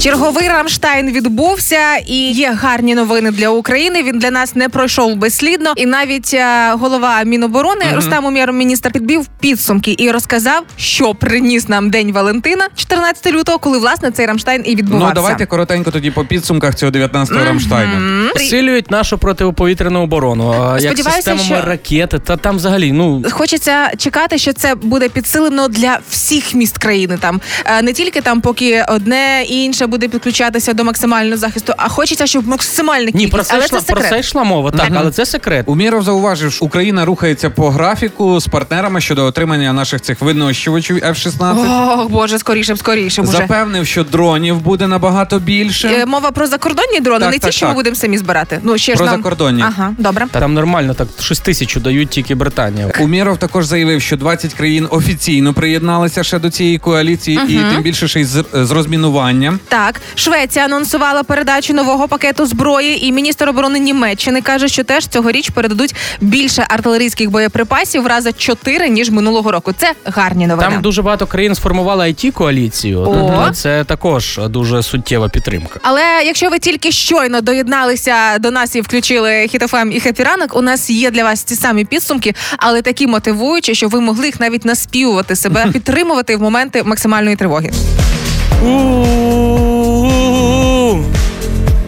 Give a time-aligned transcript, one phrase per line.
[0.00, 4.02] Черговий Рамштайн відбувся, і є гарні новини для України.
[4.02, 5.72] Він для нас не пройшов безслідно.
[5.76, 11.90] І навіть е, голова Міноборони Рустам Умєров, міністр, підбив підсумки і розказав, що приніс нам
[11.90, 15.08] День Валентина 14 лютого, коли власне цей Рамштайн і відбувався.
[15.08, 18.28] Ну давайте коротенько тоді по підсумках цього 19-го Рамштайну.
[18.32, 22.18] Посилюють нашу протиповітряну оборону, як системами що- ракети.
[22.18, 27.18] Та там взагалі, ну Хочеться чекати, що це буде підсилено для всіх міст країни.
[27.20, 31.88] Там Е, не тільки там, поки одне і інше буде підключатися до максимального захисту, а
[31.88, 34.70] хочеться, щоб максимальна ні, про це але йшла це про це йшла мова.
[34.70, 35.64] Так, але це секрет.
[35.68, 41.98] Уміров зауважив, що Україна рухається по графіку з партнерами щодо отримання наших цих винищувачів F-16.
[42.00, 43.36] Ох, боже, скоріше б, скоріше б уже.
[43.36, 45.88] Запевнив, що дронів буде набагато більше.
[45.88, 47.76] Е, Мова про закордонні дрони, Так, не так, ті, що ми так.
[47.76, 48.60] будемо самі збирати.
[48.62, 49.16] Ну ще ж Про нам...
[49.16, 49.62] закордонні.
[49.62, 50.26] Ага, добре.
[50.30, 52.92] Та там нормально, так 6 тисяч дають тільки Британія.
[53.00, 58.08] Уміров також заявив, що 20 країн офіційно приєдналися ще до цієї коаліції, і тим більше
[58.08, 59.58] ще й з, з розмінуванням.
[59.86, 65.50] Так, Швеція анонсувала передачу нового пакету зброї, і міністр оборони Німеччини каже, що теж цьогоріч
[65.50, 69.72] передадуть більше артилерійських боєприпасів в рази 4, ніж минулого року.
[69.76, 70.70] Це гарні новини.
[70.70, 73.00] Там дуже багато країн сформували it коаліцію.
[73.00, 73.50] О.
[73.52, 75.80] Це також дуже суттєва підтримка.
[75.82, 80.62] Але якщо ви тільки щойно доєдналися до нас і включили хітофем і хеппі ранок, у
[80.62, 84.64] нас є для вас ті самі підсумки, але такі мотивуючі, що ви могли їх навіть
[84.64, 87.70] наспівувати себе, підтримувати в моменти максимальної тривоги.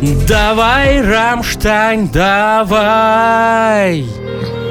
[0.03, 4.05] Давай, Рамштайн, давай.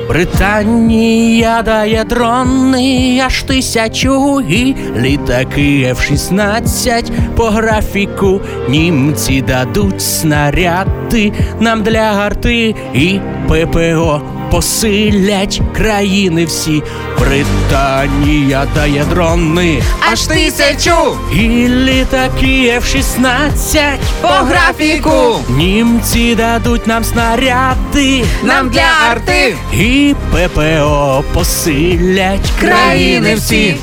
[0.10, 8.42] Британія дає дрони аж тисячу і літаки F-16 по графіку.
[8.70, 16.84] Німці дадуть снаряди нам для гарти і ППО посилять країни всі.
[17.20, 20.96] Британія дає дрони Аж тисячу!
[21.34, 25.40] і літаки F-16 По графіку!
[25.50, 29.56] Німці дадуть нам снаряди Нам для арти!
[29.74, 33.76] і ППО посилять Країни всі!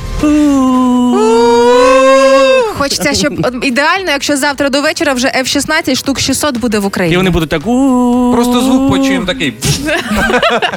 [2.89, 6.87] Хочеться, щоб от, ідеально, якщо завтра до вечора вже F-16 штук 600 буде в І
[6.87, 7.17] Україні.
[7.17, 9.55] вони будуть так у Просто звук почуємо такий.